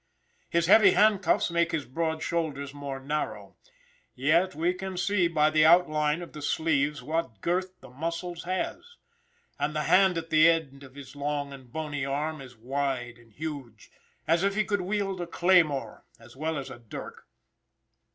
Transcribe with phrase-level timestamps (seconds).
[0.49, 3.55] His heavy handcuffs make his broad shoulders more narrow.
[4.15, 8.95] Yet we can see by the outline of the sleeves what girth the muscles has,
[9.59, 13.31] and the hand at the end of his long and bony arm is wide and
[13.33, 13.91] huge,
[14.27, 17.27] as if it could wield a claymore as well as a dirk.